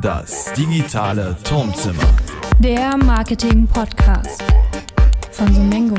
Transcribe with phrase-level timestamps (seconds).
[0.00, 2.02] Das digitale Turmzimmer.
[2.60, 4.42] Der Marketing-Podcast
[5.32, 5.96] von Sumengo.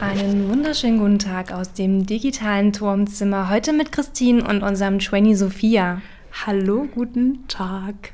[0.00, 3.48] Einen wunderschönen guten Tag aus dem digitalen Turmzimmer.
[3.48, 6.00] Heute mit Christine und unserem Trainee Sophia.
[6.46, 8.12] Hallo, guten Tag.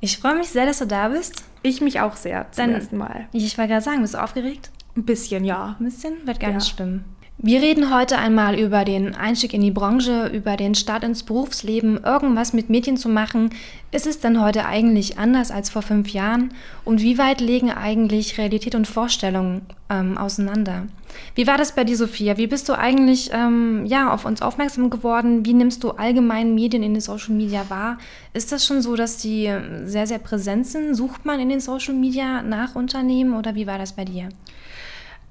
[0.00, 1.44] Ich freue mich sehr, dass du da bist.
[1.62, 3.26] Ich mich auch sehr zum Dann- ersten Mal.
[3.32, 4.70] Ich wollte gerade sagen, bist du aufgeregt?
[4.96, 5.76] Ein bisschen, ja.
[5.80, 6.26] Ein bisschen?
[6.26, 6.56] Wird gar Ja.
[6.56, 7.04] nicht schlimm.
[7.40, 12.02] Wir reden heute einmal über den Einstieg in die Branche, über den Start ins Berufsleben,
[12.02, 13.50] irgendwas mit Medien zu machen.
[13.92, 16.52] Ist es denn heute eigentlich anders als vor fünf Jahren?
[16.84, 20.86] Und wie weit legen eigentlich Realität und Vorstellung ähm, auseinander?
[21.36, 22.38] Wie war das bei dir, Sophia?
[22.38, 25.46] Wie bist du eigentlich ähm, ja, auf uns aufmerksam geworden?
[25.46, 27.98] Wie nimmst du allgemein Medien in den Social Media wahr?
[28.32, 30.96] Ist das schon so, dass die ähm, sehr, sehr präsent sind?
[30.96, 34.28] Sucht man in den Social Media nach Unternehmen oder wie war das bei dir?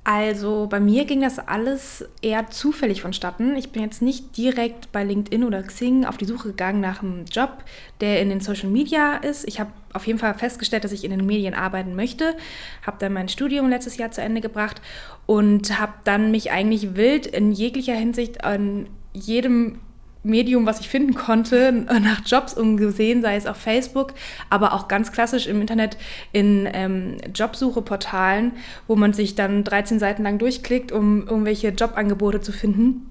[0.09, 3.57] Also bei mir ging das alles eher zufällig vonstatten.
[3.57, 7.25] Ich bin jetzt nicht direkt bei LinkedIn oder Xing auf die Suche gegangen nach einem
[7.25, 7.65] Job,
[7.99, 9.45] der in den Social Media ist.
[9.45, 12.37] Ich habe auf jeden Fall festgestellt, dass ich in den Medien arbeiten möchte,
[12.83, 14.81] habe dann mein Studium letztes Jahr zu Ende gebracht
[15.25, 19.79] und habe dann mich eigentlich wild in jeglicher Hinsicht an jedem
[20.27, 24.13] Medium, was ich finden konnte, nach Jobs umgesehen, sei es auf Facebook,
[24.49, 25.97] aber auch ganz klassisch im Internet
[26.31, 28.51] in ähm, Jobsucheportalen,
[28.87, 33.09] wo man sich dann 13 Seiten lang durchklickt, um irgendwelche Jobangebote zu finden.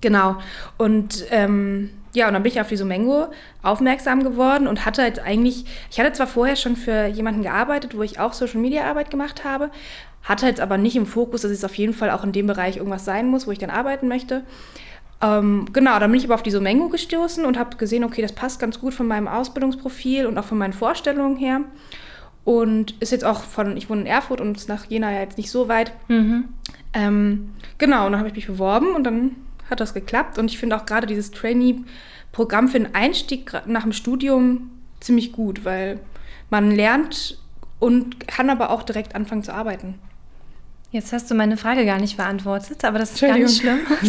[0.00, 0.36] Genau.
[0.76, 3.26] Und ähm, ja, und dann bin ich auf die Sumengo
[3.62, 8.02] aufmerksam geworden und hatte halt eigentlich, ich hatte zwar vorher schon für jemanden gearbeitet, wo
[8.02, 9.70] ich auch Social Media Arbeit gemacht habe,
[10.22, 12.78] hatte jetzt aber nicht im Fokus, dass es auf jeden Fall auch in dem Bereich
[12.78, 14.44] irgendwas sein muss, wo ich dann arbeiten möchte.
[15.22, 18.32] Ähm, genau, dann bin ich aber auf die Sumengo gestoßen und habe gesehen, okay, das
[18.32, 21.60] passt ganz gut von meinem Ausbildungsprofil und auch von meinen Vorstellungen her.
[22.44, 25.38] Und ist jetzt auch von, ich wohne in Erfurt und ist nach Jena ja jetzt
[25.38, 25.92] nicht so weit.
[26.92, 29.36] Ähm, genau, und dann habe ich mich beworben und dann
[29.68, 30.38] hat das geklappt.
[30.38, 35.64] Und ich finde auch gerade dieses Trainee-Programm für den Einstieg nach dem Studium ziemlich gut,
[35.64, 35.98] weil
[36.50, 37.38] man lernt
[37.80, 39.98] und kann aber auch direkt anfangen zu arbeiten.
[40.96, 43.80] Jetzt hast du meine Frage gar nicht beantwortet, aber das ist gar nicht schlimm.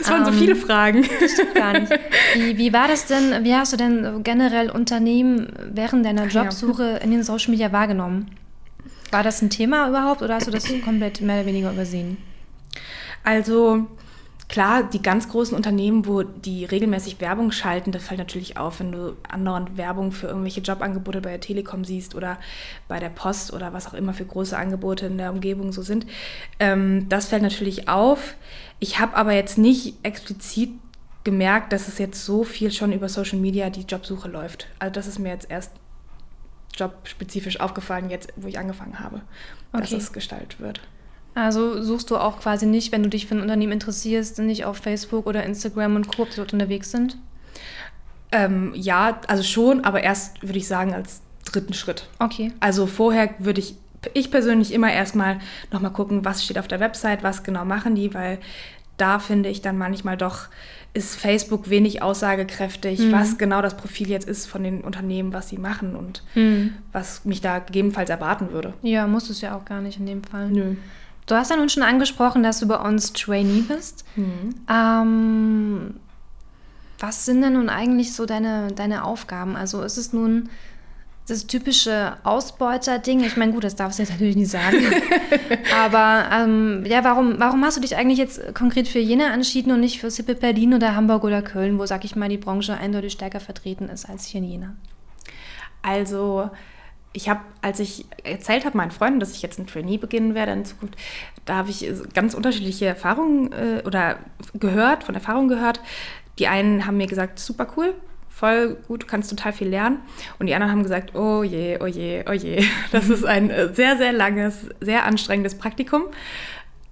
[0.00, 1.06] Es waren so Ähm, viele Fragen.
[1.54, 1.92] gar nicht.
[2.34, 6.26] Wie, wie war das denn, wie hast du denn generell Unternehmen während deiner.
[6.26, 8.30] Jobsuche in den Social Media wahrgenommen?
[9.10, 12.16] War das ein Thema überhaupt oder hast du das komplett mehr oder weniger übersehen?
[13.24, 13.86] Also
[14.50, 18.90] klar, die ganz großen Unternehmen, wo die regelmäßig Werbung schalten, das fällt natürlich auf, wenn
[18.90, 22.36] du andauernd Werbung für irgendwelche Jobangebote bei der Telekom siehst oder
[22.88, 26.04] bei der Post oder was auch immer für große Angebote in der Umgebung so sind.
[26.58, 28.34] Ähm, das fällt natürlich auf.
[28.80, 30.70] Ich habe aber jetzt nicht explizit
[31.22, 34.66] gemerkt, dass es jetzt so viel schon über Social Media die Jobsuche läuft.
[34.80, 35.70] Also das ist mir jetzt erst
[36.74, 39.20] jobspezifisch aufgefallen, jetzt wo ich angefangen habe,
[39.72, 39.96] dass Okay.
[39.96, 40.80] es gestaltet wird.
[41.34, 44.78] Also suchst du auch quasi nicht, wenn du dich für ein Unternehmen interessierst, nicht auf
[44.78, 47.16] Facebook oder Instagram und Co., ob die dort unterwegs sind?
[48.32, 52.08] Ähm, ja, also schon, aber erst würde ich sagen als dritten Schritt.
[52.18, 52.52] Okay.
[52.60, 53.74] Also vorher würde ich,
[54.14, 55.40] ich persönlich immer erstmal
[55.72, 58.38] nochmal gucken, was steht auf der Website, was genau machen die, weil
[58.96, 60.48] da finde ich dann manchmal doch,
[60.92, 65.56] ist Facebook wenig aussagekräftig, was genau das Profil jetzt ist von den Unternehmen, was sie
[65.56, 66.22] machen und
[66.92, 68.74] was mich da gegebenenfalls erwarten würde.
[68.82, 70.50] Ja, musst du es ja auch gar nicht in dem Fall.
[70.50, 70.74] Nö.
[71.30, 74.04] Du hast ja nun schon angesprochen, dass du bei uns Trainee bist.
[74.68, 75.94] Ähm,
[76.98, 79.54] was sind denn nun eigentlich so deine, deine Aufgaben?
[79.54, 80.48] Also ist es nun
[81.28, 83.22] das typische Ausbeuter-Ding?
[83.22, 84.78] Ich meine, gut, das darfst du jetzt natürlich nicht sagen.
[85.80, 89.78] Aber ähm, ja, warum, warum hast du dich eigentlich jetzt konkret für Jena entschieden und
[89.78, 93.12] nicht für Sippe Berlin oder Hamburg oder Köln, wo, sag ich mal, die Branche eindeutig
[93.12, 94.76] stärker vertreten ist als hier in Jena?
[95.82, 96.50] Also,
[97.12, 100.52] ich habe, als ich erzählt habe meinen Freunden, dass ich jetzt ein Trainee beginnen werde
[100.52, 100.96] in Zukunft,
[101.44, 104.18] da habe ich äh, ganz unterschiedliche Erfahrungen äh, oder
[104.54, 105.80] gehört, von Erfahrungen gehört.
[106.38, 107.94] Die einen haben mir gesagt, super cool,
[108.28, 109.98] voll gut, du kannst total viel lernen.
[110.38, 112.64] Und die anderen haben gesagt, oh je, oh je, oh je.
[112.92, 116.04] Das ist ein äh, sehr, sehr langes, sehr anstrengendes Praktikum,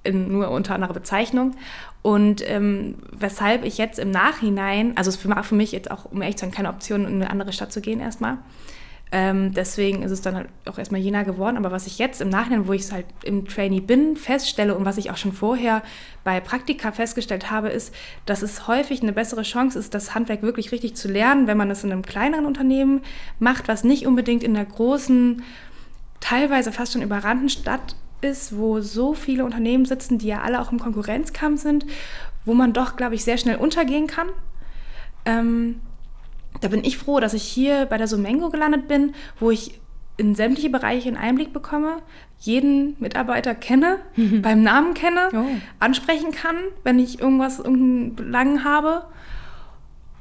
[0.02, 1.52] in, nur unter anderer Bezeichnung.
[2.02, 6.22] Und ähm, weshalb ich jetzt im Nachhinein, also es für, für mich jetzt auch, um
[6.22, 8.38] ehrlich zu sein, keine Option, in eine andere Stadt zu gehen erstmal.
[9.10, 11.56] Ähm, deswegen ist es dann halt auch erstmal Jena geworden.
[11.56, 14.98] Aber was ich jetzt im Nachhinein, wo ich halt im Trainee bin, feststelle und was
[14.98, 15.82] ich auch schon vorher
[16.24, 17.94] bei Praktika festgestellt habe, ist,
[18.26, 21.70] dass es häufig eine bessere Chance ist, das Handwerk wirklich richtig zu lernen, wenn man
[21.70, 23.00] es in einem kleineren Unternehmen
[23.38, 25.42] macht, was nicht unbedingt in der großen,
[26.20, 30.72] teilweise fast schon überrannten Stadt ist, wo so viele Unternehmen sitzen, die ja alle auch
[30.72, 31.86] im Konkurrenzkampf sind,
[32.44, 34.28] wo man doch, glaube ich, sehr schnell untergehen kann.
[35.24, 35.80] Ähm,
[36.60, 39.80] da bin ich froh, dass ich hier bei der Sumengo gelandet bin, wo ich
[40.16, 41.98] in sämtliche Bereiche einen Einblick bekomme,
[42.40, 43.98] jeden Mitarbeiter kenne,
[44.42, 45.46] beim Namen kenne, Oh.
[45.78, 49.04] ansprechen kann, wenn ich irgendwas, irgendeinen Belang habe.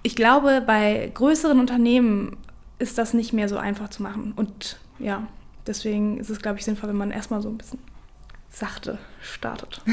[0.03, 2.37] ich glaube, bei größeren Unternehmen
[2.79, 4.33] ist das nicht mehr so einfach zu machen.
[4.35, 5.23] Und ja,
[5.65, 7.79] deswegen ist es, glaube ich, sinnvoll, wenn man erstmal so ein bisschen
[8.51, 9.81] sachte startet.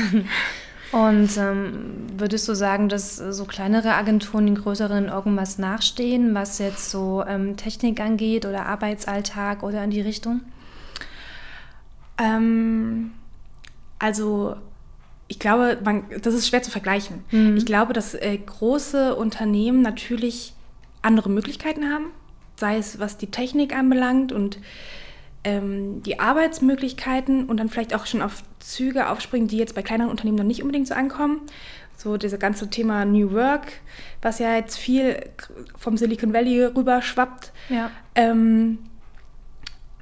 [0.92, 6.90] Und ähm, würdest du sagen, dass so kleinere Agenturen den größeren irgendwas nachstehen, was jetzt
[6.90, 10.42] so ähm, Technik angeht oder Arbeitsalltag oder in die Richtung?
[12.18, 13.12] Ähm,
[13.98, 14.56] also
[15.26, 17.24] ich glaube, man, das ist schwer zu vergleichen.
[17.30, 17.56] Mhm.
[17.56, 20.54] Ich glaube, dass äh, große Unternehmen natürlich
[21.02, 22.06] andere Möglichkeiten haben,
[22.56, 24.58] sei es was die Technik anbelangt und
[25.44, 30.10] ähm, die Arbeitsmöglichkeiten und dann vielleicht auch schon auf Züge aufspringen, die jetzt bei kleineren
[30.10, 31.40] Unternehmen noch nicht unbedingt so ankommen.
[31.96, 33.68] So dieses ganze Thema New Work,
[34.20, 35.30] was ja jetzt viel
[35.76, 37.52] vom Silicon Valley rüber schwappt.
[37.68, 37.90] Ja.
[38.14, 38.78] Ähm,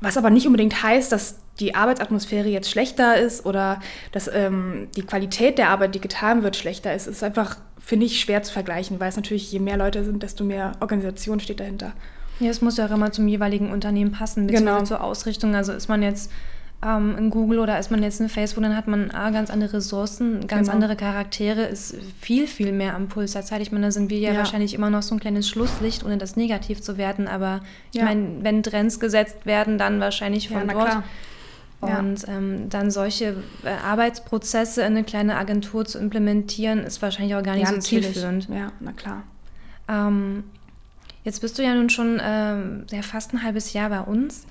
[0.00, 3.80] was aber nicht unbedingt heißt, dass die Arbeitsatmosphäre jetzt schlechter ist oder
[4.10, 7.06] dass ähm, die Qualität der Arbeit, die getan wird, schlechter ist.
[7.06, 10.22] Es ist einfach, finde ich, schwer zu vergleichen, weil es natürlich, je mehr Leute sind,
[10.22, 11.92] desto mehr Organisation steht dahinter.
[12.40, 14.86] Ja, es muss ja auch immer zum jeweiligen Unternehmen passen, beziehungsweise genau.
[14.86, 15.54] zur Ausrichtung.
[15.54, 16.30] Also ist man jetzt
[16.84, 19.74] ähm, in Google oder ist man jetzt in Facebook, dann hat man A, ganz andere
[19.74, 20.74] Ressourcen, ganz genau.
[20.74, 23.62] andere Charaktere, ist viel, viel mehr am Puls der Zeit.
[23.62, 26.18] Ich meine, da sind wir ja, ja, wahrscheinlich immer noch so ein kleines Schlusslicht, ohne
[26.18, 27.28] das negativ zu werden.
[27.28, 27.60] Aber
[27.92, 28.04] ich ja.
[28.04, 30.88] meine, wenn Trends gesetzt werden, dann wahrscheinlich von ja, dort.
[30.88, 31.04] Klar.
[31.80, 37.42] Und ähm, dann solche äh, Arbeitsprozesse in eine kleine Agentur zu implementieren, ist wahrscheinlich auch
[37.42, 38.48] gar nicht so zielführend.
[38.48, 39.24] Ja, na klar.
[39.88, 40.44] Ähm,
[41.24, 44.46] jetzt bist du ja nun schon ähm, ja, fast ein halbes Jahr bei uns.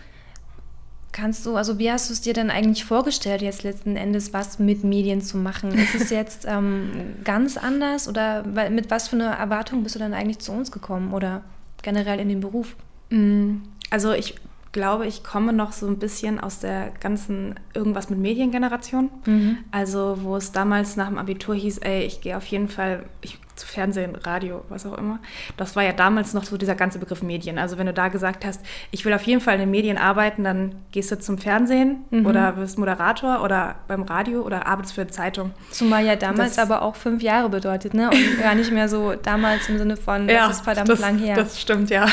[1.12, 4.60] Kannst du, also wie hast du es dir denn eigentlich vorgestellt, jetzt letzten Endes was
[4.60, 5.74] mit Medien zu machen?
[5.78, 10.14] Ist es jetzt ähm, ganz anders oder mit was für einer Erwartung bist du dann
[10.14, 11.42] eigentlich zu uns gekommen oder
[11.82, 12.76] generell in den Beruf?
[13.10, 13.58] Mm,
[13.90, 14.36] also ich
[14.72, 19.10] glaube, ich komme noch so ein bisschen aus der ganzen irgendwas mit Mediengeneration.
[19.26, 19.58] Mhm.
[19.72, 23.38] Also wo es damals nach dem Abitur hieß, ey, ich gehe auf jeden Fall, ich
[23.56, 25.20] zu Fernsehen, Radio, was auch immer.
[25.58, 27.58] Das war ja damals noch so dieser ganze Begriff Medien.
[27.58, 28.62] Also wenn du da gesagt hast,
[28.92, 32.26] ich will auf jeden Fall in den Medien arbeiten, dann gehst du zum Fernsehen mhm.
[32.26, 35.52] oder wirst Moderator oder beim Radio oder arbeitest für eine Zeitung.
[35.72, 38.10] Zumal ja damals das, aber auch fünf Jahre bedeutet, ne?
[38.10, 41.18] Und gar nicht mehr so damals im Sinne von, das ja, ist verdammt das, lang
[41.18, 41.36] her.
[41.36, 42.08] Das stimmt, ja.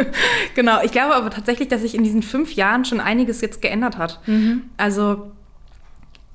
[0.54, 0.82] genau.
[0.82, 4.20] Ich glaube aber tatsächlich, dass sich in diesen fünf Jahren schon einiges jetzt geändert hat.
[4.26, 4.64] Mhm.
[4.76, 5.32] Also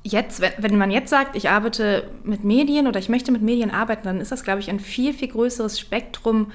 [0.03, 4.03] jetzt, wenn man jetzt sagt, ich arbeite mit Medien oder ich möchte mit Medien arbeiten,
[4.03, 6.51] dann ist das, glaube ich, ein viel, viel größeres Spektrum,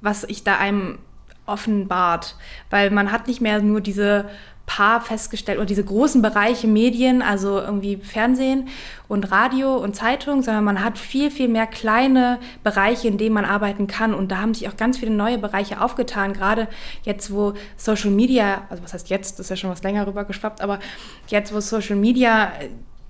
[0.00, 0.98] was ich da einem
[1.46, 2.36] offenbart.
[2.70, 4.26] Weil man hat nicht mehr nur diese
[4.68, 8.68] paar festgestellt oder diese großen Bereiche Medien, also irgendwie Fernsehen
[9.08, 13.46] und Radio und Zeitung, sondern man hat viel, viel mehr kleine Bereiche, in denen man
[13.46, 14.12] arbeiten kann.
[14.12, 16.68] Und da haben sich auch ganz viele neue Bereiche aufgetan, gerade
[17.02, 20.60] jetzt, wo Social Media, also was heißt jetzt, das ist ja schon was länger rübergeschwappt,
[20.60, 20.80] aber
[21.28, 22.52] jetzt, wo Social Media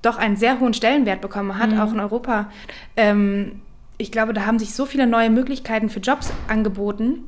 [0.03, 1.81] doch einen sehr hohen Stellenwert bekommen hat, mhm.
[1.81, 2.51] auch in Europa.
[2.97, 3.63] Ähm,
[3.97, 7.25] ich glaube, da haben sich so viele neue Möglichkeiten für Jobs angeboten,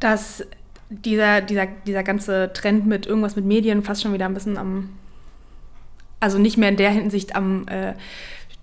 [0.00, 0.44] dass
[0.90, 4.90] dieser, dieser, dieser ganze Trend mit irgendwas mit Medien fast schon wieder ein bisschen am,
[6.18, 7.94] also nicht mehr in der Hinsicht am äh,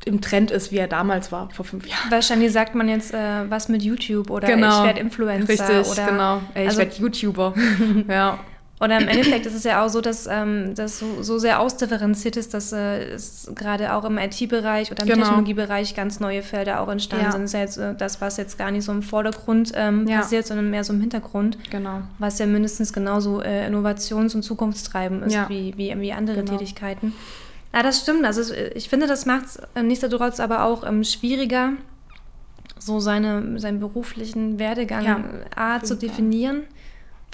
[0.06, 2.12] im Trend ist, wie er damals war, vor fünf Jahren.
[2.12, 4.80] Wahrscheinlich sagt man jetzt äh, was mit YouTube oder genau.
[4.80, 5.50] ich werde Influencer.
[5.50, 6.42] Richtig, oder, genau.
[6.54, 7.54] Ich also, werde YouTuber.
[8.08, 8.40] ja.
[8.86, 12.38] Oder im Endeffekt ist es ja auch so, dass ähm, das so, so, sehr ausdifferenziert
[12.38, 15.24] ist, dass äh, es gerade auch im IT-Bereich oder im genau.
[15.24, 17.32] Technologiebereich ganz neue Felder auch entstanden ja.
[17.32, 17.42] sind.
[17.42, 20.20] Das ist ja jetzt äh, das, was jetzt gar nicht so im Vordergrund ähm, ja.
[20.20, 21.58] passiert, sondern mehr so im Hintergrund.
[21.72, 22.02] Genau.
[22.20, 25.50] Was ja mindestens genauso äh, Innovations- und Zukunftstreiben ist ja.
[25.50, 26.52] wie, wie, wie andere genau.
[26.52, 27.14] Tätigkeiten.
[27.74, 28.24] Ja, das stimmt.
[28.24, 31.74] Also ich finde, das macht es äh, nichtsdestotrotz aber auch ähm, schwieriger,
[32.78, 35.24] so seine, seinen beruflichen Werdegang ja,
[35.56, 36.64] A zu definieren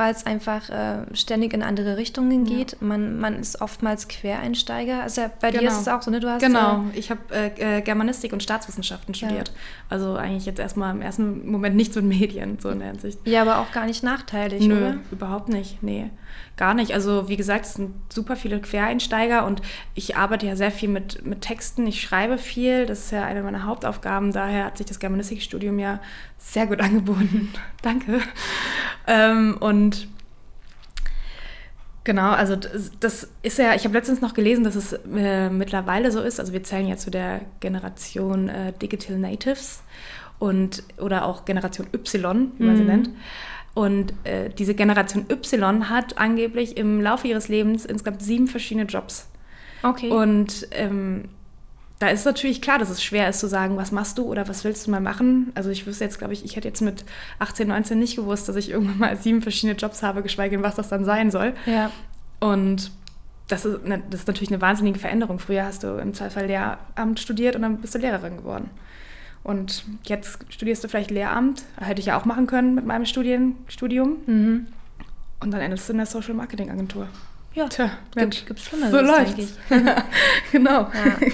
[0.02, 2.72] weil es einfach äh, ständig in andere Richtungen geht.
[2.72, 2.78] Ja.
[2.82, 5.04] Man, man ist oftmals Quereinsteiger.
[5.04, 5.62] Also bei genau.
[5.62, 6.20] dir ist es auch so, ne?
[6.20, 9.50] Du hast, genau, äh, ich habe äh, äh, Germanistik und Staatswissenschaften studiert.
[9.50, 9.56] Ja.
[9.90, 13.20] Also eigentlich jetzt erstmal im ersten Moment nichts mit Medien, so in der Hinsicht.
[13.26, 14.98] Ja, aber auch gar nicht nachteilig, Nö, oder?
[15.12, 16.10] überhaupt nicht, nee.
[16.58, 16.94] Gar nicht.
[16.94, 19.62] Also wie gesagt, es sind super viele Quereinsteiger und
[19.96, 21.86] ich arbeite ja sehr viel mit, mit Texten.
[21.88, 22.86] Ich schreibe viel.
[22.86, 24.32] Das ist ja eine meiner Hauptaufgaben.
[24.32, 26.00] Daher hat sich das Germanistikstudium ja
[26.44, 27.54] sehr gut angeboten.
[27.82, 28.22] Danke.
[29.08, 30.08] Ähm, und
[32.04, 36.12] Genau, also das, das, ist ja, ich habe letztens noch gelesen, dass es äh, mittlerweile
[36.12, 39.84] so ist, also wir zählen ja zu der Generation äh, Digital Natives
[40.40, 42.78] und oder auch Generation Y, wie man mhm.
[42.78, 43.10] sie nennt.
[43.76, 49.30] Und äh, diese Generation Y hat angeblich im Laufe ihres Lebens insgesamt sieben verschiedene Jobs.
[49.84, 50.10] Okay.
[50.10, 51.26] Und ähm,
[52.02, 54.64] da ist natürlich klar, dass es schwer ist zu sagen, was machst du oder was
[54.64, 55.52] willst du mal machen.
[55.54, 57.06] Also ich wüsste jetzt, glaube ich, ich hätte jetzt mit
[57.38, 60.74] 18, 19 nicht gewusst, dass ich irgendwann mal sieben verschiedene Jobs habe, geschweige denn, was
[60.74, 61.54] das dann sein soll.
[61.68, 61.92] Ja.
[62.40, 62.92] Und
[63.50, 65.38] das ist, ne, das ist natürlich eine wahnsinnige Veränderung.
[65.38, 68.72] Früher hast du im Zweifel Lehramt studiert und dann bist du Lehrerin geworden.
[69.44, 73.58] Und jetzt studierst du vielleicht Lehramt, hätte ich ja auch machen können mit meinem Studien,
[73.68, 74.16] Studium.
[74.26, 74.68] Mhm.
[75.40, 77.08] Und dann endest du in der Social Marketing Agentur.
[77.54, 79.58] Ja, Tja, Mensch, gibt Schlimmeres, so denke läuft's.
[79.70, 79.78] ich.
[80.54, 80.84] genau.
[80.84, 80.90] Ja.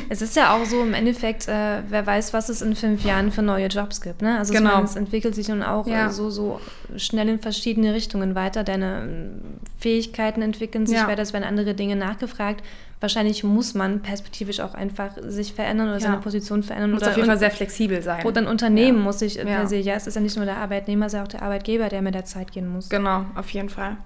[0.10, 3.32] Es ist ja auch so im Endeffekt, äh, wer weiß, was es in fünf Jahren
[3.32, 4.24] für neue Jobs gibt.
[4.24, 4.36] Ne?
[4.40, 4.72] Also Genau.
[4.74, 6.08] meine, es entwickelt sich nun auch Ja.
[6.08, 6.60] äh, so, so
[6.96, 8.64] schnell in verschiedene Richtungen weiter.
[8.64, 9.42] Deine ähm,
[9.80, 11.08] Fähigkeiten entwickeln sich Ja.
[11.08, 12.64] weiter, es werden andere Dinge nachgefragt.
[13.00, 16.02] Wahrscheinlich muss man perspektivisch auch einfach sich verändern oder Ja.
[16.04, 16.92] seine Position verändern.
[16.92, 18.26] Muss oder auf jeden und- Fall sehr flexibel sein.
[18.26, 19.04] Oder ein Unternehmen Ja.
[19.04, 19.58] muss sich äh, Ja.
[19.60, 21.44] per se, ja, es ist ja nicht nur der Arbeitnehmer, es ist ja auch der
[21.44, 22.90] Arbeitgeber, der mit der Zeit gehen muss.
[22.90, 23.98] Genau, auf jeden Fall.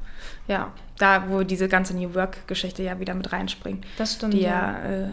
[0.47, 3.85] Ja, da, wo diese ganze New Work-Geschichte ja wieder mit reinspringt.
[3.97, 4.33] Das stimmt.
[4.33, 5.07] Die ja äh,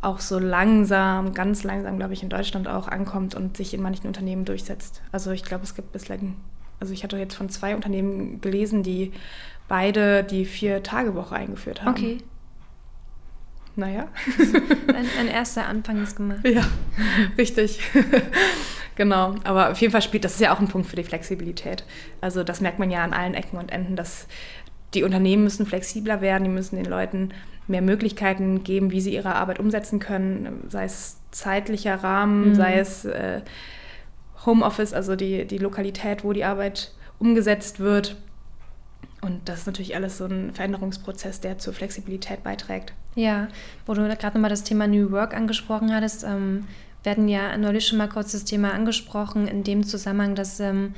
[0.00, 4.06] auch so langsam, ganz langsam, glaube ich, in Deutschland auch ankommt und sich in manchen
[4.08, 5.02] Unternehmen durchsetzt.
[5.12, 6.34] Also ich glaube, es gibt bislang,
[6.80, 9.12] also ich hatte jetzt von zwei Unternehmen gelesen, die
[9.68, 11.90] beide die Vier-Tage-Woche eingeführt haben.
[11.94, 12.18] Okay,
[13.76, 14.08] Naja.
[14.88, 16.46] ein, ein erster Anfang ist gemacht.
[16.46, 16.62] Ja,
[17.38, 17.80] richtig.
[18.94, 19.34] genau.
[19.44, 21.84] Aber auf jeden Fall spielt das ist ja auch ein Punkt für die Flexibilität.
[22.20, 24.26] Also das merkt man ja an allen Ecken und Enden, dass
[24.94, 27.30] die Unternehmen müssen flexibler werden, die müssen den Leuten
[27.66, 32.54] mehr Möglichkeiten geben, wie sie ihre Arbeit umsetzen können, sei es zeitlicher Rahmen, Mhm.
[32.54, 33.40] sei es äh,
[34.46, 38.16] Homeoffice, also die, die Lokalität, wo die Arbeit umgesetzt wird.
[39.20, 42.92] Und das ist natürlich alles so ein Veränderungsprozess, der zur Flexibilität beiträgt.
[43.14, 43.48] Ja,
[43.86, 46.66] wo du gerade nochmal das Thema New Work angesprochen hattest, ähm,
[47.04, 50.94] werden ja neulich schon mal kurz das Thema angesprochen, in dem Zusammenhang, dass ähm,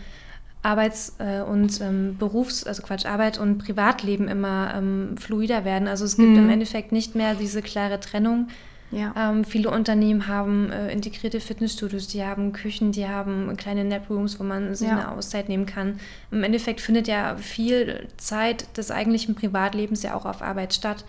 [0.62, 5.88] Arbeits- äh, und ähm, Berufs-, also Quatsch, Arbeit und Privatleben immer ähm, fluider werden.
[5.88, 6.38] Also es gibt Mhm.
[6.38, 8.48] im Endeffekt nicht mehr diese klare Trennung.
[8.92, 9.12] Ja.
[9.18, 14.44] Ähm, viele Unternehmen haben äh, integrierte Fitnessstudios, die haben Küchen, die haben kleine Naprooms, wo
[14.44, 14.94] man sich Ja.
[14.94, 15.98] eine Auszeit nehmen kann.
[16.30, 21.04] Im Endeffekt findet ja viel Zeit des eigentlichen Privatlebens ja auch auf Arbeit statt,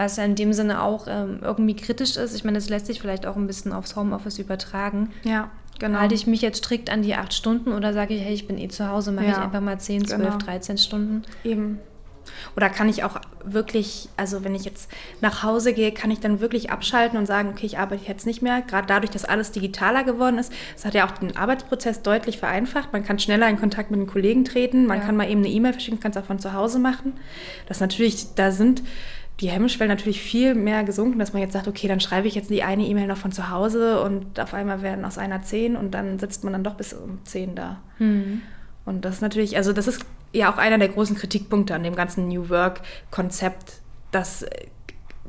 [0.00, 2.34] was ja in dem Sinne auch ähm, irgendwie kritisch ist.
[2.34, 5.10] Ich meine, das lässt sich vielleicht auch ein bisschen aufs Homeoffice übertragen.
[5.24, 5.98] ja, genau.
[5.98, 8.56] Halte ich mich jetzt strikt an die acht Stunden oder sage ich, hey, ich bin
[8.58, 10.36] eh zu Hause, mache Ja, ich einfach mal 10, 12, genau.
[10.38, 11.22] 13 Stunden?
[11.44, 11.78] Eben.
[12.56, 14.90] Oder kann ich auch wirklich, also wenn ich jetzt
[15.20, 18.40] nach Hause gehe, kann ich dann wirklich abschalten und sagen, okay, ich arbeite jetzt nicht
[18.42, 18.62] mehr.
[18.62, 22.92] Gerade dadurch, dass alles digitaler geworden ist, das hat ja auch den Arbeitsprozess deutlich vereinfacht.
[22.92, 25.04] Man kann schneller in Kontakt mit den Kollegen treten, man Ja.
[25.06, 27.14] kann mal eben eine E-Mail verschicken, kann es auch von zu Hause machen.
[27.66, 28.82] Das natürlich, da sind
[29.40, 32.50] die Hemmschwellen natürlich viel mehr gesunken, dass man jetzt sagt, okay, dann schreibe ich jetzt
[32.50, 35.92] die eine E-Mail noch von zu Hause und auf einmal werden aus einer zehn und
[35.92, 37.80] dann sitzt man dann doch bis um zehn da.
[37.96, 38.42] Hm.
[38.84, 41.96] Und das ist natürlich, also das ist ja auch einer der großen Kritikpunkte an dem
[41.96, 43.80] ganzen New Work-Konzept,
[44.10, 44.44] dass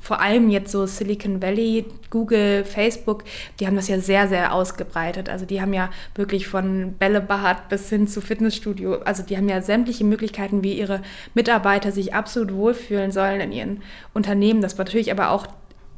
[0.02, 3.24] vor allem jetzt so Silicon Valley, Google, Facebook,
[3.60, 5.30] die haben das ja sehr, sehr ausgebreitet.
[5.30, 9.62] Also die haben ja wirklich von Bällebad bis hin zu Fitnessstudio, also die haben ja
[9.62, 11.02] sämtliche Möglichkeiten, wie ihre
[11.36, 14.62] Mitarbeiter sich absolut wohlfühlen sollen in ihren Unternehmen.
[14.62, 15.46] Das natürlich aber auch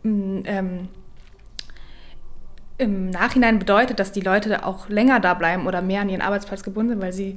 [0.03, 0.88] mm, ähm,
[2.77, 6.63] im Nachhinein bedeutet, dass die Leute auch länger da bleiben oder mehr an ihren Arbeitsplatz
[6.63, 7.36] gebunden sind, weil sie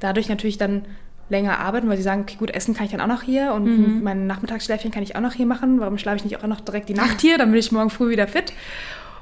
[0.00, 0.86] dadurch natürlich dann
[1.28, 3.64] länger arbeiten, weil sie sagen, okay, gut, essen kann ich dann auch noch hier und
[3.64, 4.02] Mhm.
[4.02, 5.78] mein Nachmittagsschläfchen kann ich auch noch hier machen.
[5.80, 7.38] Warum schlafe ich nicht auch noch direkt die Nacht hier?
[7.38, 8.52] Dann bin ich morgen früh wieder fit.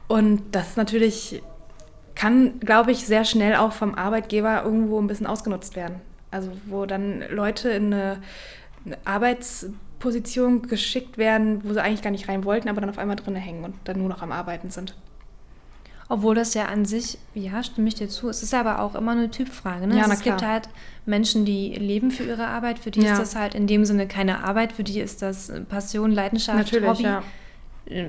[0.09, 1.43] Und das natürlich
[2.15, 5.97] kann, glaube ich, sehr schnell auch vom Arbeitgeber irgendwo ein bisschen ausgenutzt werden.
[6.31, 8.19] Also wo dann Leute in eine,
[8.85, 13.17] eine Arbeitsposition geschickt werden, wo sie eigentlich gar nicht rein wollten, aber dann auf einmal
[13.17, 14.95] drinnen hängen und dann nur noch am Arbeiten sind.
[16.09, 19.13] Obwohl das ja an sich, ja, stimme ich dir zu, es ist aber auch immer
[19.13, 19.89] eine Typfrage.
[19.89, 19.97] Ne?
[19.97, 20.53] Ja, also es gibt klar.
[20.53, 20.69] halt
[21.05, 23.13] Menschen, die leben für ihre Arbeit, für die Ja.
[23.13, 27.03] ist das halt in dem Sinne keine Arbeit, für die ist das Passion, Leidenschaft, Hobby.
[27.03, 27.23] ja.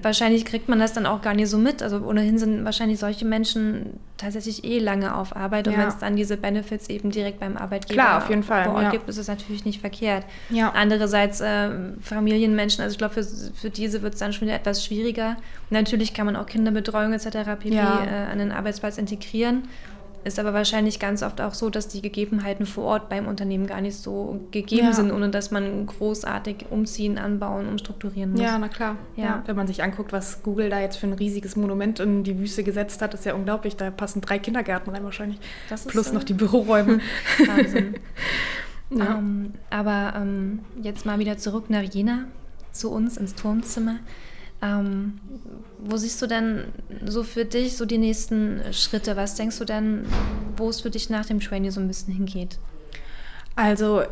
[0.01, 1.83] Wahrscheinlich kriegt man das dann auch gar nicht so mit.
[1.83, 5.67] Also ohnehin sind wahrscheinlich solche Menschen tatsächlich eh lange auf Arbeit.
[5.67, 5.79] Und Ja.
[5.81, 8.83] wenn es dann diese Benefits eben direkt beim Arbeitgeber Klar, auf jeden Fall, vor Ort
[8.85, 8.89] ja.
[8.89, 10.25] gibt, ist es natürlich nicht verkehrt.
[10.49, 10.71] Ja.
[10.71, 11.69] Andererseits äh,
[12.01, 15.37] Familienmenschen, also ich glaube, für, für diese wird es dann schon wieder etwas schwieriger.
[15.69, 17.27] Natürlich kann man auch Kinderbetreuung etc.
[17.59, 17.75] pp.
[17.75, 17.79] Äh,
[18.31, 19.67] an den Arbeitsplatz integrieren.
[20.27, 23.79] Ist aber wahrscheinlich ganz oft auch so, dass die Gegebenheiten vor Ort beim Unternehmen gar
[23.79, 24.93] nicht so gegeben Ja.
[24.93, 28.41] sind, ohne dass man großartig umziehen, anbauen, umstrukturieren muss.
[28.41, 28.97] Ja, na klar.
[29.15, 29.23] Ja.
[29.23, 29.43] Ja.
[29.45, 32.65] Wenn man sich anguckt, was Google da jetzt für ein riesiges Monument in die Wüste
[32.65, 33.77] gesetzt hat, ist ja unglaublich.
[33.77, 35.39] Da passen drei Kindergärten rein wahrscheinlich.
[35.87, 36.99] Plus äh, noch die Büroräume.
[37.47, 37.95] Wahnsinn.
[38.89, 39.17] Ja.
[39.17, 42.25] Ähm, aber ähm, jetzt mal wieder zurück nach Jena,
[42.73, 43.99] zu uns ins Turmzimmer.
[44.61, 45.19] Ähm,
[45.79, 46.65] wo siehst du denn
[47.05, 49.15] so für dich so die nächsten Schritte?
[49.15, 50.05] Was denkst du denn,
[50.55, 52.57] wo es für dich nach dem Trainee so ein bisschen hingeht?
[53.55, 54.03] Also,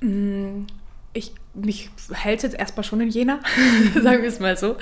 [0.00, 0.66] mh,
[1.12, 3.40] ich, mich hält jetzt erstmal schon in Jena,
[3.94, 4.76] sagen wir es mal so.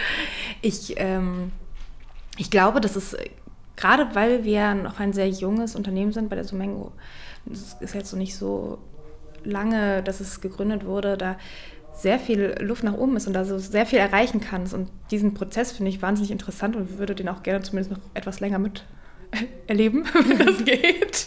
[0.63, 1.53] Ich, ähm,
[2.37, 3.31] ich glaube, dass es, äh,
[3.77, 6.93] gerade weil wir noch ein sehr junges Unternehmen sind bei der Sumengo,
[7.51, 8.79] es ist jetzt noch nicht so
[9.45, 11.37] lange, dass es gegründet wurde, da
[11.99, 14.73] sehr viel Luft nach oben ist und da so sehr viel erreichen kannst.
[14.73, 18.39] Und diesen Prozess finde ich wahnsinnig interessant und würde den auch gerne zumindest noch etwas
[18.39, 18.85] länger mit
[19.67, 21.27] erleben, wie das geht.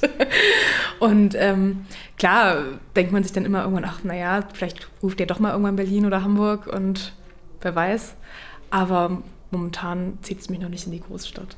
[0.99, 1.85] Und ähm,
[2.17, 2.63] klar
[2.95, 6.05] denkt man sich dann immer irgendwann, ach naja, vielleicht ruft der doch mal irgendwann Berlin
[6.05, 7.13] oder Hamburg und
[7.59, 8.15] wer weiß.
[8.69, 11.57] Aber momentan zieht es mich noch nicht in die Großstadt.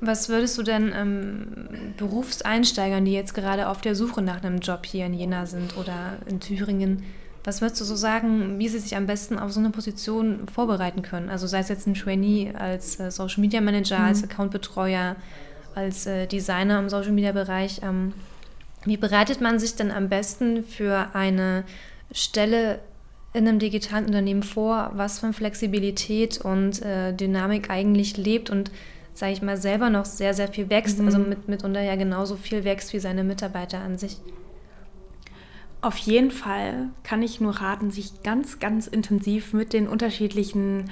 [0.00, 4.84] Was würdest du denn ähm, Berufseinsteigern, die jetzt gerade auf der Suche nach einem Job
[4.84, 7.04] hier in Jena sind oder in Thüringen,
[7.46, 11.02] was würdest du so sagen, wie sie sich am besten auf so eine Position vorbereiten
[11.02, 11.30] können?
[11.30, 14.04] Also sei es jetzt ein Trainee als äh, Social Media Manager, mhm.
[14.04, 15.14] als Accountbetreuer,
[15.76, 17.80] als äh, Designer im Social Media Bereich.
[17.84, 18.14] Ähm,
[18.84, 21.62] wie bereitet man sich denn am besten für eine
[22.10, 22.80] Stelle
[23.32, 28.72] in einem digitalen Unternehmen vor, was von Flexibilität und äh, Dynamik eigentlich lebt und
[29.14, 31.06] sage ich mal, selber noch sehr, sehr viel wächst, mhm.
[31.06, 34.18] also mit, mitunter ja genauso viel wächst wie seine Mitarbeiter an sich.
[35.86, 40.90] Auf jeden Fall kann ich nur raten, sich ganz, ganz intensiv mit den unterschiedlichen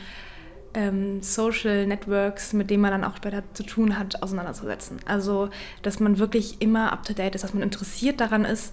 [0.72, 4.98] ähm, Social Networks, mit denen man dann auch später zu tun hat, auseinanderzusetzen.
[5.04, 5.50] Also,
[5.82, 8.72] dass man wirklich immer up-to-date ist, dass man interessiert daran ist,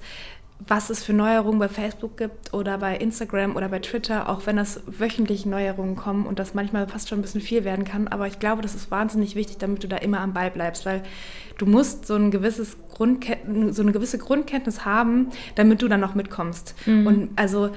[0.68, 4.58] was es für Neuerungen bei Facebook gibt oder bei Instagram oder bei Twitter, auch wenn
[4.58, 8.08] das wöchentlich Neuerungen kommen und das manchmal fast schon ein bisschen viel werden kann.
[8.08, 11.04] Aber ich glaube, das ist wahnsinnig wichtig, damit du da immer am Ball bleibst, weil
[11.58, 16.76] du musst so, ein gewisses so eine gewisse Grundkenntnis haben, damit du dann noch mitkommst.
[16.86, 17.08] Mhm.
[17.08, 17.72] Und also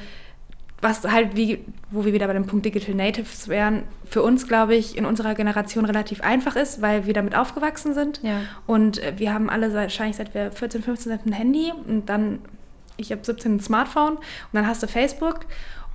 [0.83, 4.75] was halt wie, wo wir wieder bei dem Punkt Digital Natives wären, für uns, glaube
[4.75, 8.21] ich, in unserer Generation relativ einfach ist, weil wir damit aufgewachsen sind.
[8.23, 8.43] Ja.
[8.67, 12.41] Und äh, wir haben alle wahrscheinlich seit wir 14, 15 sind ein Handy und dann
[12.97, 14.23] ich habe 17 ein Smartphone und
[14.53, 15.41] dann hast du Facebook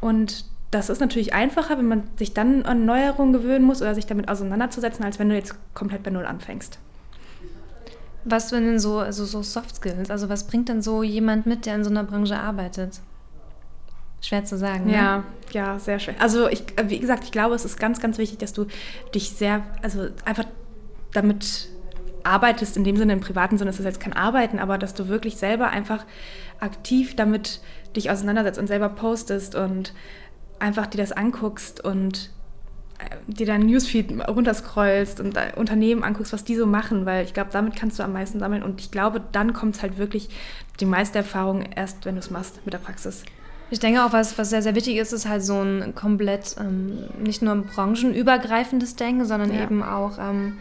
[0.02, 4.06] und das ist natürlich einfacher, wenn man sich dann an Neuerungen gewöhnen muss oder sich
[4.06, 6.78] damit auseinanderzusetzen, als wenn du jetzt komplett bei Null anfängst.
[8.24, 10.12] Was sind denn so, also so Soft Skills?
[10.12, 13.00] Also was bringt denn so jemand mit, der in so einer Branche arbeitet?
[14.22, 14.86] Schwer zu sagen.
[14.86, 14.94] Ne?
[14.94, 16.16] Ja, ja, sehr schwer.
[16.20, 18.66] Also ich, wie gesagt, ich glaube, es ist ganz, ganz wichtig, dass du
[19.16, 20.46] dich sehr, also einfach
[21.14, 21.70] damit
[22.24, 25.08] arbeitest, in dem Sinne, im privaten Sinne ist das jetzt kein Arbeiten, aber dass du
[25.08, 26.06] wirklich selber einfach
[26.60, 27.62] aktiv damit
[27.96, 29.94] dich auseinandersetzt und selber postest und
[30.60, 32.32] einfach dir das anguckst und
[33.00, 37.50] äh, dir dein Newsfeed runterscrollst und Unternehmen anguckst, was die so machen, weil ich glaube,
[37.52, 40.30] damit kannst du am meisten sammeln und ich glaube, dann kommt es halt wirklich
[40.80, 43.24] die meiste Erfahrung erst, wenn du es machst mit der Praxis.
[43.72, 47.04] Ich denke auch, was, was sehr, sehr wichtig ist, ist halt so ein komplett ähm,
[47.20, 49.62] nicht nur branchenübergreifendes Denken, sondern ja.
[49.62, 50.58] eben auch ähm,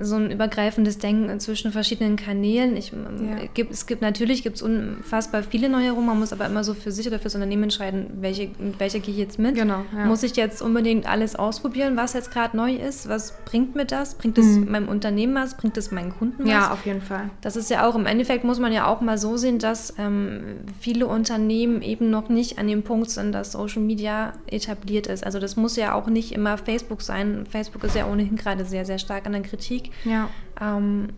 [0.00, 2.76] so ein übergreifendes Denken zwischen verschiedenen Kanälen.
[2.76, 3.46] Ich, ähm, ja.
[3.52, 7.06] gibt, es gibt natürlich gibt's unfassbar viele Neuerungen, man muss aber immer so für sich
[7.06, 9.54] oder fürs Unternehmen entscheiden, welche, welche gehe ich jetzt mit.
[9.54, 10.06] Genau, ja.
[10.06, 13.08] Muss ich jetzt unbedingt alles ausprobieren, was jetzt gerade neu ist?
[13.08, 14.14] Was bringt mir das?
[14.14, 14.70] Bringt es mhm.
[14.70, 15.56] meinem Unternehmen was?
[15.58, 16.50] Bringt es meinen Kunden was?
[16.50, 17.28] Ja, auf jeden Fall.
[17.42, 20.60] Das ist ja auch, im Endeffekt muss man ja auch mal so sehen, dass ähm,
[20.80, 25.24] viele Unternehmen eben noch nicht an dem Punkt sind, dass Social Media etabliert ist.
[25.24, 27.44] Also das muss ja auch nicht immer Facebook sein.
[27.46, 29.92] Facebook ist ja ohnehin gerade sehr, sehr stark an der Kritik Musik.
[30.04, 30.28] Ja.
[30.60, 31.10] Ähm,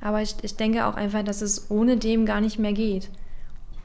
[0.00, 3.08] aber ich, ich denke auch einfach, dass es ohne dem gar nicht mehr geht.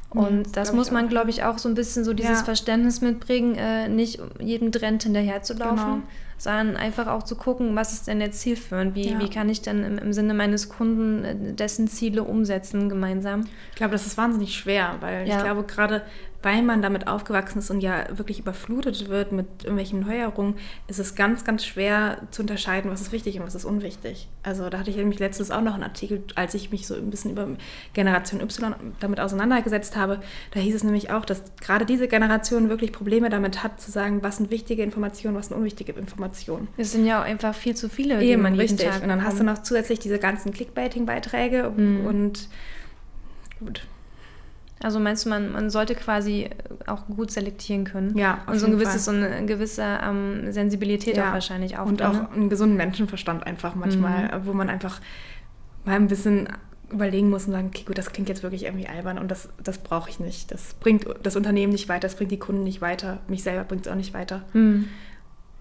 [0.10, 2.43] Und das, das muss man, glaube ich, auch so ein bisschen so dieses ja.
[2.43, 6.02] Verständnis mitbringen, äh, nicht jedem Trend hinterherzulaufen, genau.
[6.38, 8.96] sondern einfach auch zu gucken, was ist denn der Zielführend?
[8.96, 9.20] Wie, ja.
[9.20, 13.48] wie kann ich denn im, im, Sinne meines Kunden äh, dessen Ziele umsetzen gemeinsam?
[13.72, 15.38] Ich glaube, das ist wahnsinnig schwer, weil ja.
[15.38, 16.04] ich glaube, gerade
[16.43, 20.56] weil man damit aufgewachsen ist und ja wirklich überflutet wird mit irgendwelchen Neuerungen,
[20.88, 24.30] ist es ganz, ganz schwer zu unterscheiden, was ist wichtig und was ist unwichtig.
[24.43, 27.10] Also da hatte ich nämlich letztens auch noch einen Artikel, als ich mich so ein
[27.10, 27.47] bisschen über
[27.93, 30.19] Generation Y damit auseinandergesetzt habe.
[30.52, 34.21] Da hieß es nämlich auch, dass gerade diese Generation wirklich Probleme damit hat, zu sagen,
[34.21, 36.67] was sind wichtige Informationen, was sind unwichtige Informationen.
[36.78, 38.88] Es sind ja auch einfach viel zu viele, Eben, die man richtig.
[38.88, 42.06] Tag und dann hast du noch zusätzlich diese ganzen Clickbaiting-Beiträge mhm.
[42.06, 42.50] und
[43.60, 43.82] gut.
[44.82, 46.50] Also meinst du, man, man sollte quasi
[46.86, 48.18] auch gut selektieren können?
[48.18, 51.30] Ja, auf Und so, ein gewisses, so eine gewisse ähm, Sensibilität ja.
[51.30, 51.88] auch wahrscheinlich auch.
[51.88, 52.30] Und auch ne?
[52.32, 54.46] einen gesunden Menschenverstand einfach manchmal, mhm.
[54.46, 55.02] wo man einfach
[55.86, 56.48] mal ein bisschen
[56.92, 59.80] überlegen muss und sagen, okay, gut, das klingt jetzt wirklich irgendwie albern und das, das
[59.80, 60.52] brauche ich nicht.
[60.52, 63.86] Das bringt das Unternehmen nicht weiter, das bringt die Kunden nicht weiter, mich selber bringt
[63.86, 64.44] es auch nicht weiter.
[64.54, 64.88] Mhm.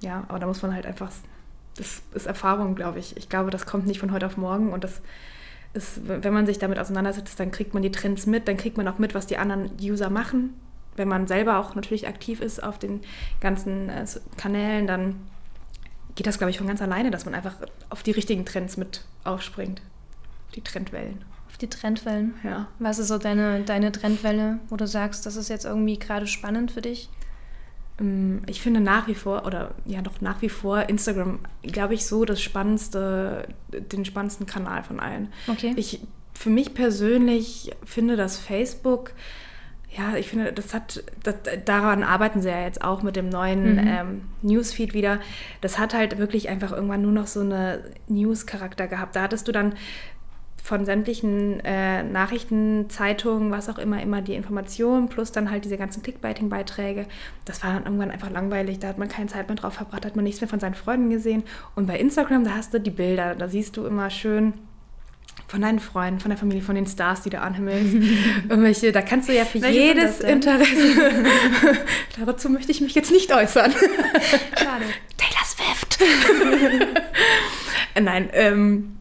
[0.00, 1.10] Ja, aber da muss man halt einfach,
[1.76, 3.16] das ist Erfahrung, glaube ich.
[3.16, 5.00] Ich glaube, das kommt nicht von heute auf morgen und das
[5.76, 8.88] ist, wenn man sich damit auseinandersetzt, dann kriegt man die Trends mit, dann kriegt man
[8.88, 10.54] auch mit, was die anderen User machen.
[10.96, 13.00] Wenn man selber auch natürlich aktiv ist auf den
[13.40, 15.16] ganzen äh, Kanälen, dann
[16.14, 17.54] geht das, glaube ich, von ganz alleine, dass man einfach
[17.90, 19.82] auf die richtigen Trends mit aufspringt.
[20.54, 21.22] Die Trendwellen.
[21.48, 22.34] Auf die Trendwellen?
[22.42, 22.68] Ja.
[22.78, 26.72] Was ist so deine, deine Trendwelle, wo du sagst, das ist jetzt irgendwie gerade spannend
[26.72, 27.10] für dich?
[28.00, 32.06] Ähm, ich finde nach wie vor, oder ja doch nach wie vor, Instagram, glaube ich,
[32.06, 35.32] so das spannendste, den spannendsten Kanal von allen.
[35.48, 35.72] Okay.
[35.76, 36.00] Ich,
[36.34, 39.12] für mich persönlich finde, dass Facebook
[39.96, 43.76] ja, ich finde, das hat, das, daran arbeiten sie ja jetzt auch mit dem neuen
[43.76, 43.86] Mhm.
[43.86, 45.20] ähm, Newsfeed wieder.
[45.62, 49.16] Das hat halt wirklich einfach irgendwann nur noch so eine News-Charakter gehabt.
[49.16, 49.74] Da hattest du dann
[50.66, 55.76] von sämtlichen äh, Nachrichten, Zeitungen, was auch immer, immer die Informationen plus dann halt diese
[55.76, 57.06] ganzen Clickbaiting-Beiträge.
[57.44, 58.80] Das war dann irgendwann einfach langweilig.
[58.80, 61.08] Da hat man keine Zeit mehr drauf verbracht, hat man nichts mehr von seinen Freunden
[61.08, 61.44] gesehen.
[61.76, 63.36] Und bei Instagram, da hast du die Bilder.
[63.36, 64.54] Da siehst du immer schön
[65.46, 67.94] von deinen Freunden, von der Familie, von den Stars, die du anhimmelst.
[68.48, 70.18] Irgendwelche, da kannst du ja für Welche jedes?
[70.18, 70.66] Interesse.
[72.26, 73.70] Dazu möchte ich mich jetzt nicht äußern.
[73.70, 74.84] Schade.
[75.16, 75.98] Taylor Swift.
[77.94, 78.96] Nein, ähm,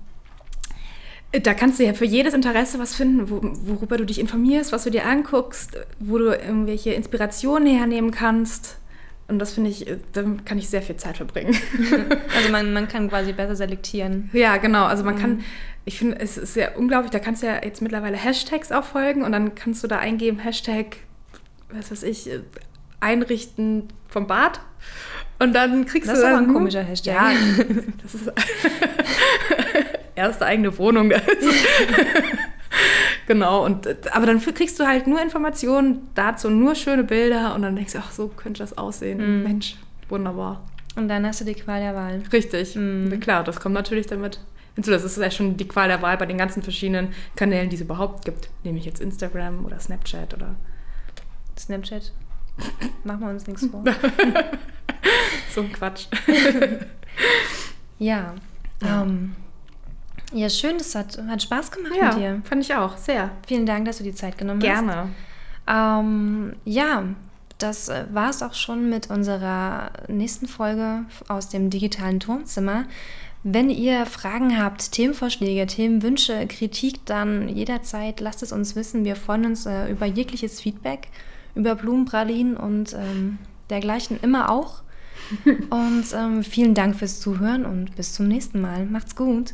[1.41, 4.83] da kannst du ja für jedes Interesse was finden, wo, worüber du dich informierst, was
[4.83, 8.77] du dir anguckst, wo du irgendwelche Inspirationen hernehmen kannst.
[9.27, 11.55] Und das finde ich, äh, da kann ich sehr viel Zeit verbringen.
[12.35, 14.29] Also man, man kann quasi besser selektieren.
[14.33, 14.85] ja, genau.
[14.85, 15.43] Also man kann,
[15.85, 19.23] ich finde, es ist sehr unglaublich, da kannst du ja jetzt mittlerweile Hashtags auch folgen
[19.23, 20.97] und dann kannst du da eingeben, Hashtag,
[21.71, 22.41] was weiß ich, äh,
[22.99, 24.59] einrichten vom Bad.
[25.39, 27.13] Und dann kriegst Das du ist aber ein komischer Hashtag.
[27.15, 27.31] Ja,
[28.03, 28.31] das ist
[30.15, 31.11] erste eigene Wohnung.
[33.27, 37.75] genau, und aber dann kriegst du halt nur Informationen dazu, nur schöne Bilder und dann
[37.75, 39.39] denkst du, ach, so könnte das aussehen.
[39.39, 39.43] Mhm.
[39.43, 39.75] Mensch,
[40.09, 40.63] wunderbar.
[40.95, 42.23] Und dann hast du die Qual der Wahl.
[42.31, 42.75] Richtig.
[42.75, 43.19] Mhm.
[43.19, 44.39] Klar, das kommt natürlich damit
[44.75, 44.91] hinzu.
[44.91, 47.81] Das ist ja schon die Qual der Wahl bei den ganzen verschiedenen Kanälen, die es
[47.81, 48.49] überhaupt gibt.
[48.63, 50.55] Nämlich jetzt Instagram oder Snapchat oder
[51.57, 52.13] Snapchat.
[53.03, 53.83] Machen wir uns nichts vor.
[55.53, 56.07] so ein Quatsch.
[57.97, 58.35] Ja.
[58.81, 59.35] Ähm,
[60.33, 62.41] ja, schön, das hat, hat Spaß gemacht ja, mit dir.
[62.43, 62.97] fand ich auch.
[62.97, 63.31] Sehr.
[63.47, 65.09] Vielen Dank, dass du die Zeit genommen Gerne.
[65.67, 66.01] hast.
[66.01, 67.03] Ähm, ja,
[67.57, 72.85] das war es auch schon mit unserer nächsten Folge aus dem digitalen Turmzimmer.
[73.43, 79.05] Wenn ihr Fragen habt, Themenvorschläge, Themenwünsche, Kritik, dann jederzeit lasst es uns wissen.
[79.05, 81.09] Wir freuen uns äh, über jegliches Feedback,
[81.53, 83.37] über Blumenpralinen und ähm,
[83.69, 84.81] dergleichen immer auch.
[85.45, 88.85] und ähm, vielen Dank fürs Zuhören und bis zum nächsten Mal.
[88.85, 89.53] Macht's gut.